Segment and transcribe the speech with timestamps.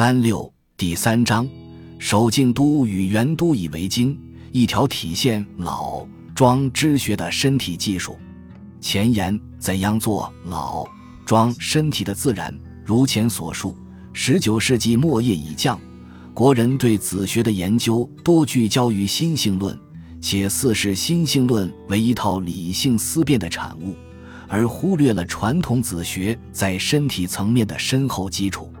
[0.00, 1.46] 三六第三章，
[1.98, 4.18] 守静都与元都以为经，
[4.50, 8.16] 一条体现老庄之学的身体技术。
[8.80, 10.88] 前言：怎样做老
[11.26, 12.58] 庄身体的自然？
[12.82, 13.76] 如前所述，
[14.14, 15.78] 十九世纪末叶已降，
[16.32, 19.78] 国人对子学的研究多聚焦于心性论，
[20.18, 23.94] 且似是心性论为一套理性思辨的产物，
[24.48, 28.72] 而忽略了传统子学在身体层面的深厚基础。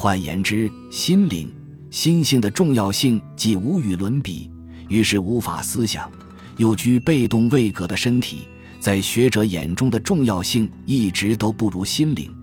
[0.00, 1.52] 换言之，心灵、
[1.90, 4.50] 心性的重要性既无与伦比，
[4.88, 6.10] 于是无法思想；
[6.56, 8.48] 又居被动位格的身体，
[8.80, 12.34] 在学者眼中的重要性一直都不如心灵，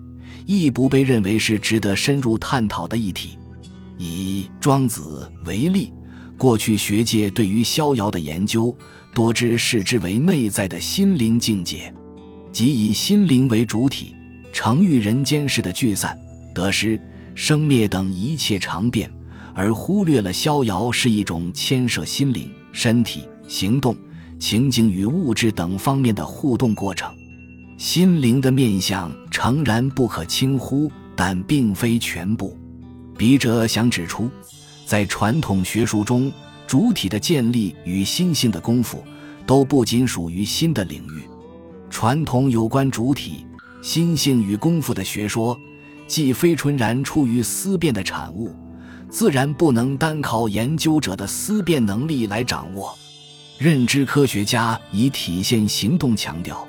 [0.46, 3.30] 亦不被认为是值得深入探讨的议题。
[3.96, 5.92] 以庄子为例，
[6.36, 8.72] 过去学界对于逍遥的研究，
[9.12, 11.92] 多之视之为内在的心灵境界，
[12.52, 14.14] 即以心灵为主体，
[14.52, 16.16] 成于人间世的聚散
[16.54, 16.96] 得失。
[17.38, 19.08] 生灭等一切常变，
[19.54, 23.96] 而忽略了逍遥是一种牵涉心灵、身体、行动、
[24.40, 27.08] 情景与物质等方面的互动过程。
[27.76, 32.58] 心灵的面相诚然不可轻忽，但并非全部。
[33.16, 34.28] 笔者想指出，
[34.84, 36.32] 在传统学术中，
[36.66, 39.04] 主体的建立与心性的功夫，
[39.46, 41.22] 都不仅属于心的领域。
[41.88, 43.46] 传统有关主体、
[43.80, 45.56] 心性与功夫的学说。
[46.08, 48.50] 既非纯然出于思辨的产物，
[49.10, 52.96] 自然不能单靠研究者的思辨能力来掌握。
[53.58, 56.66] 认知科学家以体现行动强调，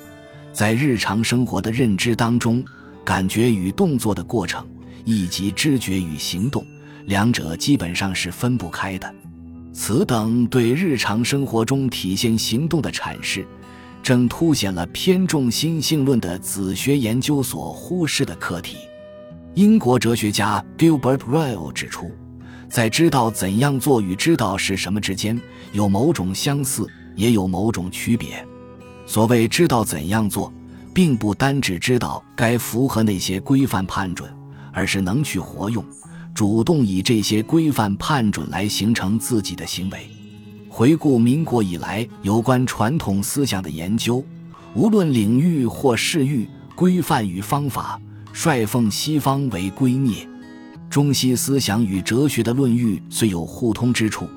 [0.52, 2.64] 在日常生活的认知当中，
[3.06, 4.67] 感觉与动作的过程，
[5.06, 6.66] 以及知觉与行动，
[7.06, 9.16] 两者基本上是分不开的。
[9.72, 13.48] 此等对日常生活中体现行动的阐释，
[14.04, 18.78] 正凸显了偏重心性论的子学研究所忽视的课题。
[19.55, 22.11] 英国哲学家 Gilbert Ryle 指出，
[22.69, 25.39] 在知道怎样做与知道是什么之间
[25.73, 28.45] 有某种相似，也有某种区别。
[29.08, 30.54] 所谓知道怎样做，
[30.93, 34.32] 并不单只知道该符合那些规范判准，
[34.71, 35.83] 而是能去活用，
[36.33, 40.08] 主动以这些规范判准来形成自己的行为。
[40.70, 44.23] 回顾民国以来有关传统思想的研究，
[44.76, 47.99] 无论领域或事域，规范与方法。
[48.34, 50.28] 率奉西方为圭臬，
[50.90, 54.30] 中西思想与哲学的论域虽有互通之处，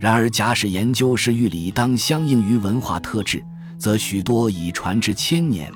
[0.00, 3.44] 然而假使研究是欲理当相应于文化特质，
[3.78, 5.70] 则许多已传至千年，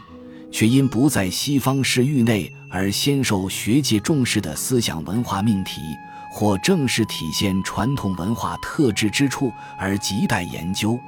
[0.51, 5.81] 却因不在西方式域内而先受学界重视的思想文化命题，
[6.33, 10.99] 或正是体现传统文化特质之处而亟待研究。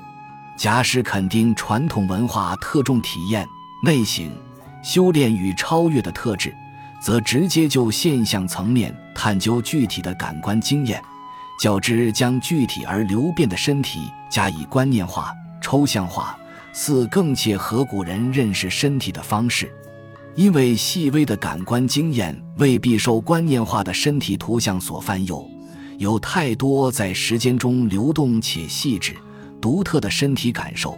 [0.57, 3.47] 假使肯定传统文化特重体验
[3.83, 4.31] 内省。
[4.83, 6.55] 修炼与超越的特质，
[7.01, 11.03] 则直接就现象层面探究具体的感官经验，
[11.61, 16.39] 较之将具体而流变的身体加以观念化、抽象化，
[16.73, 19.73] 似更切合古人认识身体的方式。
[20.35, 25.45] 因为细微的感官经验未必受观念化的身体图像所泛诱，
[25.99, 29.17] 有太多在时间中流动且细致、
[29.61, 30.97] 独特的身体感受。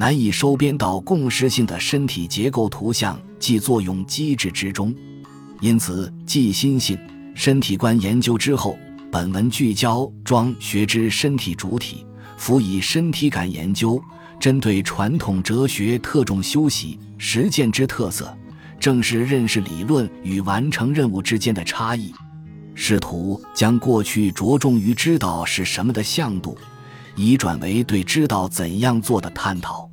[0.00, 4.94] 难以收编到共识性的身体结构图像及作用机制之中，
[5.60, 6.98] 因此，继心性
[7.34, 8.78] 身体观研究之后，
[9.12, 12.06] 本文聚焦庄学之身体主体，
[12.38, 14.02] 辅以身体感研究，
[14.40, 18.34] 针对传统哲学特重修习实践之特色，
[18.78, 22.10] 正是认识理论与完成任务之间的差异，
[22.74, 26.56] 试图将过去着重于知道是什么的向度，
[27.16, 29.89] 移转为对知道怎样做的探讨。